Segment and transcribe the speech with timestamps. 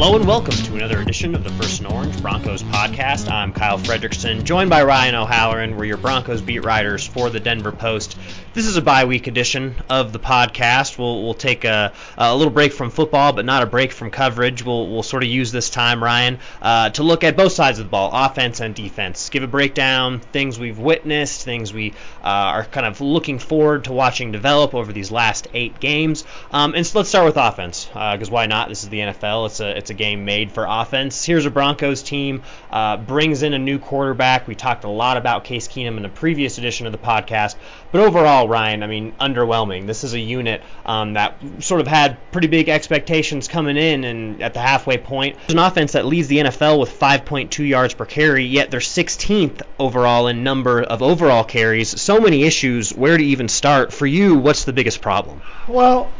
[0.00, 3.28] Hello and welcome to another edition of the First and Orange Broncos podcast.
[3.28, 5.76] I'm Kyle Fredrickson, joined by Ryan O'Halloran.
[5.76, 8.16] We're your Broncos beat writers for the Denver Post.
[8.54, 10.98] This is a bye week edition of the podcast.
[10.98, 14.64] We'll, we'll take a, a little break from football, but not a break from coverage.
[14.64, 17.86] We'll, we'll sort of use this time, Ryan, uh, to look at both sides of
[17.86, 19.28] the ball, offense and defense.
[19.30, 21.90] Give a breakdown, things we've witnessed, things we
[22.22, 26.24] uh, are kind of looking forward to watching develop over these last eight games.
[26.52, 28.68] Um, and so let's start with offense, because uh, why not?
[28.68, 29.46] This is the NFL.
[29.46, 31.24] It's a it's a game made for offense.
[31.24, 34.46] Here's a Broncos team uh, brings in a new quarterback.
[34.46, 37.56] We talked a lot about Case Keenum in the previous edition of the podcast,
[37.92, 39.86] but overall, Ryan, I mean, underwhelming.
[39.86, 44.42] This is a unit um, that sort of had pretty big expectations coming in, and
[44.42, 48.04] at the halfway point, it's an offense that leads the NFL with 5.2 yards per
[48.04, 52.00] carry, yet they're 16th overall in number of overall carries.
[52.00, 52.90] So many issues.
[52.90, 53.92] Where to even start?
[53.92, 55.42] For you, what's the biggest problem?
[55.66, 56.10] Well,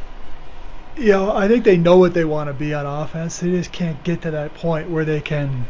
[0.99, 3.39] you know, I think they know what they want to be on offense.
[3.39, 5.67] They just can't get to that point where they can,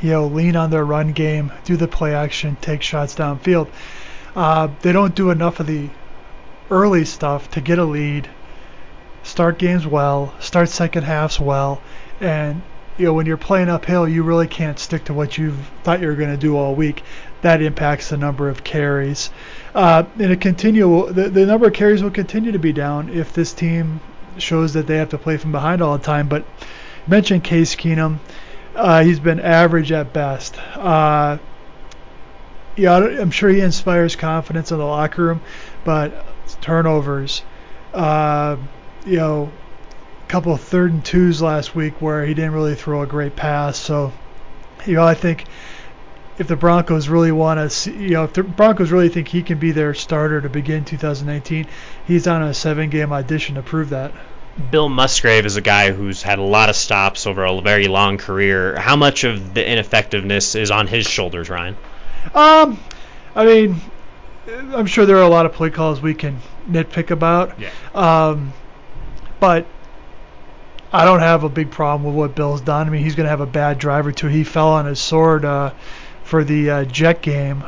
[0.00, 3.68] you know, lean on their run game, do the play action, take shots downfield.
[4.36, 5.88] Uh, they don't do enough of the
[6.70, 8.28] early stuff to get a lead,
[9.24, 11.80] start games well, start second halves well,
[12.20, 12.62] and
[12.98, 16.06] you know when you're playing uphill, you really can't stick to what you thought you
[16.06, 17.02] were going to do all week.
[17.42, 19.30] That impacts the number of carries.
[19.74, 23.32] Uh, and it continue the, the number of carries will continue to be down if
[23.32, 24.00] this team
[24.38, 26.28] shows that they have to play from behind all the time.
[26.28, 26.44] But
[27.06, 28.18] mentioned Case Keenum,
[28.74, 30.56] uh, he's been average at best.
[30.76, 31.38] Uh,
[32.76, 35.40] yeah, I'm sure he inspires confidence in the locker room,
[35.84, 36.12] but
[36.60, 37.42] turnovers,
[37.94, 38.56] uh,
[39.06, 39.50] you know,
[40.22, 43.34] a couple of third and twos last week where he didn't really throw a great
[43.34, 43.78] pass.
[43.78, 44.12] So,
[44.84, 45.46] you know, I think
[46.38, 49.42] if the Broncos really want to, see, you know, if the Broncos really think he
[49.42, 51.66] can be their starter to begin 2019,
[52.06, 54.12] he's on a seven-game audition to prove that.
[54.70, 58.16] Bill Musgrave is a guy who's had a lot of stops over a very long
[58.16, 58.78] career.
[58.78, 61.76] How much of the ineffectiveness is on his shoulders, Ryan?
[62.34, 62.78] Um,
[63.34, 63.80] I mean,
[64.48, 67.58] I'm sure there are a lot of play calls we can nitpick about.
[67.60, 67.70] Yeah.
[67.94, 68.52] Um,
[69.40, 69.66] but
[70.92, 72.86] I don't have a big problem with what Bill's done.
[72.86, 74.28] I mean, he's going to have a bad drive or two.
[74.28, 75.72] He fell on his sword uh,
[76.26, 77.64] for the uh, Jet game,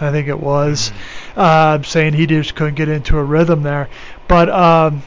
[0.00, 1.40] I think it was, mm-hmm.
[1.40, 3.88] uh, saying he just couldn't get into a rhythm there.
[4.28, 5.02] But um,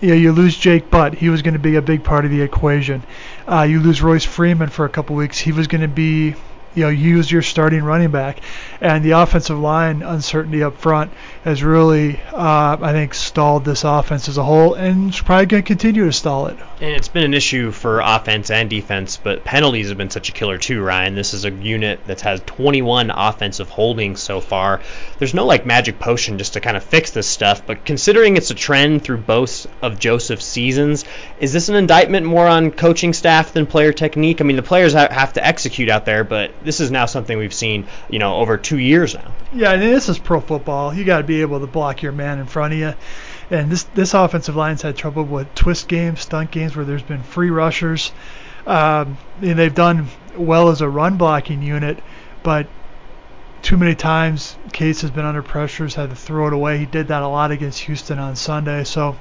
[0.00, 1.14] you know, you lose Jake Butt.
[1.14, 3.02] He was going to be a big part of the equation.
[3.46, 5.38] Uh, you lose Royce Freeman for a couple weeks.
[5.38, 6.34] He was going to be
[6.76, 8.40] you know use your starting running back,
[8.80, 11.10] and the offensive line uncertainty up front
[11.42, 15.62] has really uh, I think stalled this offense as a whole, and it's probably going
[15.62, 16.58] to continue to stall it.
[16.80, 20.32] And it's been an issue for offense and defense, but penalties have been such a
[20.32, 21.14] killer too, Ryan.
[21.14, 24.82] This is a unit that's has 21 offensive holdings so far.
[25.18, 28.50] There's no like magic potion just to kind of fix this stuff, but considering it's
[28.50, 31.04] a trend through both of Joseph's seasons,
[31.40, 34.40] is this an indictment more on coaching staff than player technique?
[34.40, 37.54] I mean, the players have to execute out there, but this is now something we've
[37.54, 39.32] seen, you know, over two years now.
[39.54, 40.92] Yeah, and this is pro football.
[40.92, 42.94] You got to be able to block your man in front of you.
[43.48, 47.22] And this this offensive line's had trouble with twist games, stunt games where there's been
[47.22, 48.12] free rushers.
[48.66, 52.02] Um, and they've done well as a run blocking unit,
[52.42, 52.66] but
[53.62, 56.78] too many times Case has been under pressure, has had to throw it away.
[56.78, 58.82] He did that a lot against Houston on Sunday.
[58.82, 59.16] So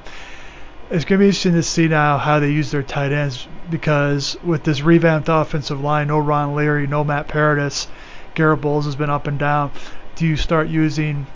[0.89, 4.37] it's going to be interesting to see now how they use their tight ends because
[4.43, 7.87] with this revamped offensive line, no Ron Leary, no Matt Paradis,
[8.35, 9.71] Garett Bolles has been up and down.
[10.15, 11.27] Do you start using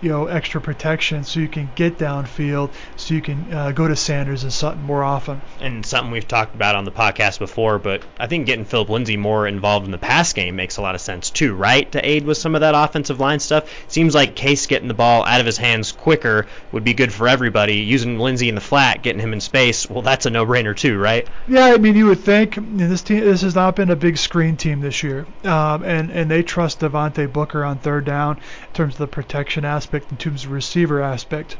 [0.00, 3.96] you know extra protection so you can get downfield, so you can uh, go to
[3.96, 5.40] Sanders and Sutton more often.
[5.60, 9.16] And something we've talked about on the podcast before, but I think getting Philip Lindsay
[9.16, 11.90] more involved in the pass game makes a lot of sense too, right?
[11.92, 13.70] To aid with some of that offensive line stuff.
[13.88, 17.28] Seems like Case getting the ball out of his hands quicker would be good for
[17.28, 17.76] everybody.
[17.76, 21.28] Using Lindsay in the flat, getting him in space, well, that's a no-brainer too, right?
[21.46, 24.56] Yeah, I mean, you would think this team, this has not been a big screen
[24.56, 28.94] team this year, um, and and they trust Devontae Booker on third down in terms
[28.94, 31.56] of the protection aspect aspect in terms of receiver aspect.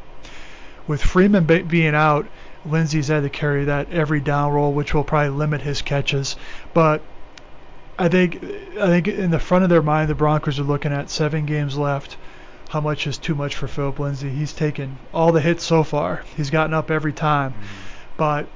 [0.87, 2.27] With Freeman being out,
[2.65, 6.37] Lindsay's had to carry that every down role, which will probably limit his catches.
[6.73, 7.01] But
[7.99, 8.41] I think
[8.79, 11.77] I think in the front of their mind, the Broncos are looking at seven games
[11.77, 12.15] left.
[12.69, 14.29] How much is too much for Philip Lindsay?
[14.29, 16.23] He's taken all the hits so far.
[16.37, 17.51] He's gotten up every time.
[17.51, 18.15] Mm-hmm.
[18.15, 18.47] But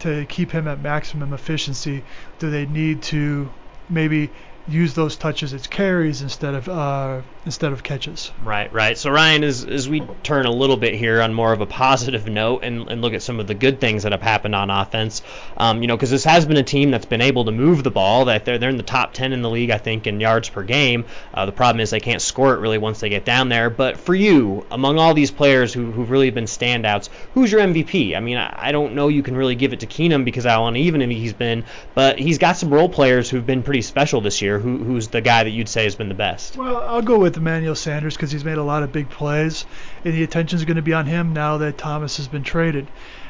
[0.00, 2.02] to keep him at maximum efficiency,
[2.40, 3.50] do they need to
[3.88, 4.30] maybe
[4.68, 8.30] use those touches as carries instead of uh, instead of catches.
[8.44, 8.96] Right, right.
[8.96, 12.26] So Ryan, as as we turn a little bit here on more of a positive
[12.26, 15.22] note and, and look at some of the good things that have happened on offense,
[15.56, 17.90] um, you know, because this has been a team that's been able to move the
[17.90, 18.26] ball.
[18.26, 20.62] That they're they're in the top 10 in the league, I think, in yards per
[20.62, 21.04] game.
[21.34, 23.70] Uh, the problem is they can't score it really once they get down there.
[23.70, 28.16] But for you, among all these players who who've really been standouts, who's your MVP?
[28.16, 30.66] I mean, I, I don't know you can really give it to Keenum because how
[30.66, 31.64] uneven he's been,
[31.94, 34.58] but he's got some role players who've been pretty special this year.
[34.58, 36.56] Who, who's the guy that you'd say has been the best?
[36.56, 39.66] Well, I'll go with Emmanuel Sanders because he's made a lot of big plays,
[40.04, 42.86] and the attention's going to be on him now that Thomas has been traded.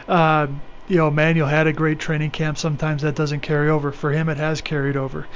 [0.08, 0.46] Uh,
[0.88, 2.58] you know, Emmanuel had a great training camp.
[2.58, 3.92] Sometimes that doesn't carry over.
[3.92, 5.26] For him, it has carried over.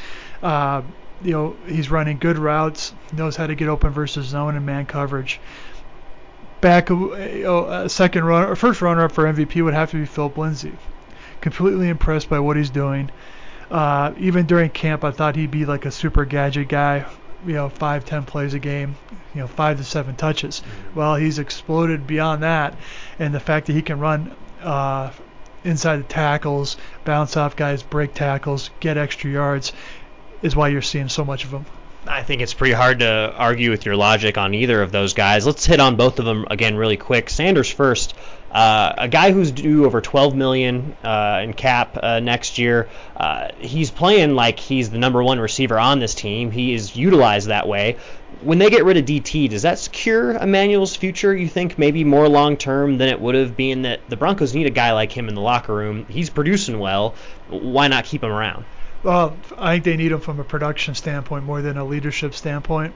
[0.42, 0.82] Uh,
[1.22, 4.86] you know, he's running good routes, knows how to get open versus zone and man
[4.86, 5.40] coverage.
[6.60, 9.98] Back, you know, a second runner, or first runner up for MVP would have to
[9.98, 10.72] be Philip Lindsay.
[11.40, 13.10] Completely impressed by what he's doing.
[13.70, 17.06] Uh, even during camp, I thought he'd be like a super gadget guy.
[17.44, 18.96] You know, five, ten plays a game.
[19.34, 20.62] You know, five to seven touches.
[20.94, 22.76] Well, he's exploded beyond that,
[23.18, 25.10] and the fact that he can run uh,
[25.64, 29.72] inside the tackles, bounce off guys, break tackles, get extra yards,
[30.42, 31.66] is why you're seeing so much of him.
[32.08, 35.46] I think it's pretty hard to argue with your logic on either of those guys.
[35.46, 37.30] Let's hit on both of them again really quick.
[37.30, 38.14] Sanders first.
[38.50, 42.88] Uh, a guy who's due over 12 million uh, in cap uh, next year.
[43.16, 46.50] Uh, he's playing like he's the number one receiver on this team.
[46.50, 47.96] He is utilized that way.
[48.40, 51.34] When they get rid of DT, does that secure Emmanuel's future?
[51.34, 54.66] You think maybe more long term than it would have been that the Broncos need
[54.66, 56.06] a guy like him in the locker room.
[56.08, 57.14] He's producing well.
[57.48, 58.64] Why not keep him around?
[59.06, 62.94] Well, I think they need him from a production standpoint more than a leadership standpoint.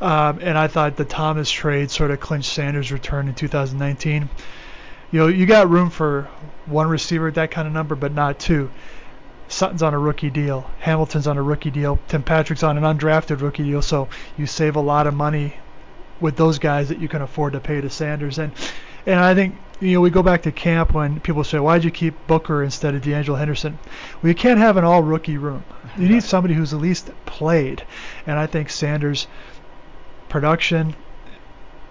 [0.00, 4.28] Um, and I thought the Thomas trade sort of clinched Sanders' return in 2019
[5.12, 6.28] you know, you got room for
[6.64, 8.70] one receiver at that kind of number, but not two.
[9.46, 10.68] Sutton's on a rookie deal.
[10.80, 11.98] Hamilton's on a rookie deal.
[12.08, 13.82] Tim Patrick's on an undrafted rookie deal.
[13.82, 14.08] So
[14.38, 15.54] you save a lot of money
[16.18, 18.38] with those guys that you can afford to pay to Sanders.
[18.38, 18.52] And
[19.04, 21.90] and I think you know we go back to camp when people say, why'd you
[21.90, 23.78] keep Booker instead of De'Angelo Henderson?
[24.22, 25.64] Well, you can't have an all rookie room.
[25.98, 27.84] You need somebody who's at least played.
[28.26, 29.26] And I think Sanders'
[30.28, 30.94] production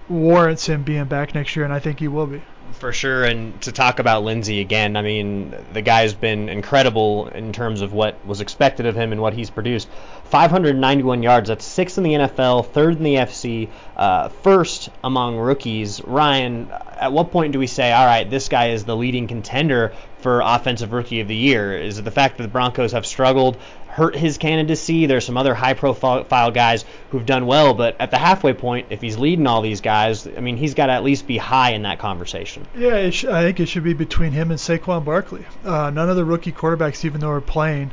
[0.07, 2.41] warrants him being back next year, and I think he will be
[2.73, 3.23] for sure.
[3.23, 7.93] And to talk about Lindsay again, I mean, the guy's been incredible in terms of
[7.93, 9.87] what was expected of him and what he's produced.
[10.25, 16.01] 591 yards, that's sixth in the NFL, third in the AFC, uh, first among rookies.
[16.03, 19.93] Ryan, at what point do we say, all right, this guy is the leading contender
[20.19, 21.77] for Offensive Rookie of the Year?
[21.77, 23.57] Is it the fact that the Broncos have struggled
[23.91, 25.05] hurt his candidacy.
[25.05, 29.01] There's some other high profile guys who've done well, but at the halfway point, if
[29.01, 31.81] he's leading all these guys, I mean, he's got to at least be high in
[31.83, 32.65] that conversation.
[32.75, 35.45] Yeah, sh- I think it should be between him and Saquon Barkley.
[35.63, 37.91] Uh, none of the rookie quarterbacks, even though they're playing,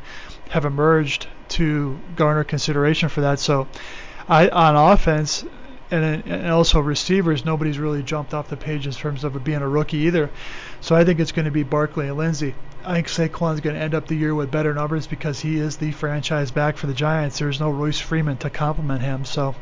[0.50, 3.40] have emerged to garner consideration for that.
[3.40, 3.66] So,
[4.28, 5.44] I on offense,
[5.90, 9.68] and, and also receivers, nobody's really jumped off the page in terms of being a
[9.68, 10.30] rookie either.
[10.80, 12.54] So I think it's going to be Barkley and Lindsay.
[12.84, 15.76] I think Saquon's going to end up the year with better numbers because he is
[15.76, 17.38] the franchise back for the Giants.
[17.38, 19.24] There's no Royce Freeman to complement him.
[19.24, 19.54] So,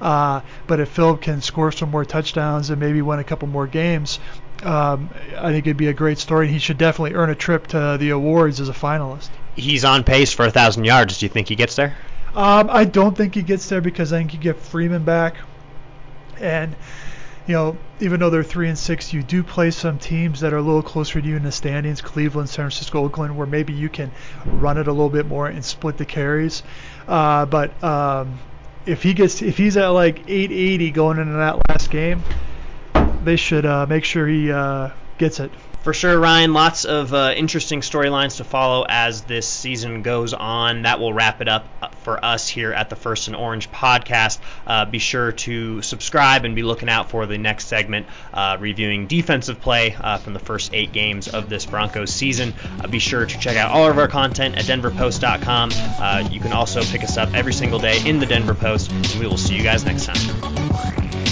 [0.00, 3.66] uh, but if Philip can score some more touchdowns and maybe win a couple more
[3.66, 4.18] games,
[4.62, 6.48] um, I think it'd be a great story.
[6.48, 9.28] He should definitely earn a trip to the awards as a finalist.
[9.54, 11.18] He's on pace for a thousand yards.
[11.18, 11.96] Do you think he gets there?
[12.34, 15.36] Um, I don't think he gets there because I think you get Freeman back,
[16.40, 16.76] and
[17.46, 20.56] you know, even though they're three and six, you do play some teams that are
[20.56, 23.88] a little closer to you in the standings, Cleveland, San Francisco, Oakland, where maybe you
[23.88, 24.10] can
[24.44, 26.64] run it a little bit more and split the carries.
[27.06, 28.38] Uh, but um,
[28.84, 32.22] if he gets, if he's at like 880 going into that last game,
[33.22, 35.52] they should uh, make sure he uh, gets it
[35.86, 36.52] for sure, Ryan.
[36.52, 40.82] Lots of uh, interesting storylines to follow as this season goes on.
[40.82, 44.40] That will wrap it up uh, for us here at the First and Orange podcast.
[44.66, 49.06] Uh, be sure to subscribe and be looking out for the next segment uh, reviewing
[49.06, 52.52] defensive play uh, from the first eight games of this Broncos season.
[52.80, 55.70] Uh, be sure to check out all of our content at denverpost.com.
[56.32, 59.28] you can also pick us up every single day in the Denver Post, and we
[59.28, 61.25] will see you guys next time.